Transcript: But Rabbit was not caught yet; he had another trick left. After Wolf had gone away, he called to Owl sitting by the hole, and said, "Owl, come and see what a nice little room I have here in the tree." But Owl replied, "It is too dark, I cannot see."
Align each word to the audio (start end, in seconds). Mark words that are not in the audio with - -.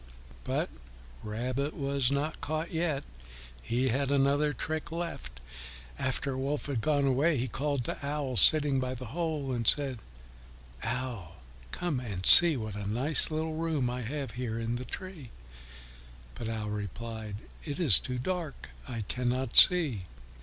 But 0.45 0.71
Rabbit 1.21 1.75
was 1.75 2.09
not 2.09 2.41
caught 2.41 2.71
yet; 2.71 3.03
he 3.61 3.89
had 3.89 4.09
another 4.09 4.51
trick 4.51 4.91
left. 4.91 5.39
After 5.99 6.35
Wolf 6.35 6.65
had 6.65 6.81
gone 6.81 7.05
away, 7.05 7.37
he 7.37 7.47
called 7.47 7.83
to 7.85 8.03
Owl 8.03 8.35
sitting 8.37 8.79
by 8.79 8.95
the 8.95 9.05
hole, 9.13 9.51
and 9.51 9.67
said, 9.67 9.99
"Owl, 10.81 11.35
come 11.69 11.99
and 11.99 12.25
see 12.25 12.57
what 12.57 12.73
a 12.75 12.89
nice 12.91 13.29
little 13.29 13.53
room 13.53 13.91
I 13.91 14.01
have 14.01 14.31
here 14.31 14.57
in 14.57 14.77
the 14.77 14.85
tree." 14.85 15.29
But 16.33 16.49
Owl 16.49 16.69
replied, 16.71 17.35
"It 17.63 17.79
is 17.79 17.99
too 17.99 18.17
dark, 18.17 18.71
I 18.87 19.01
cannot 19.01 19.55
see." 19.55 20.05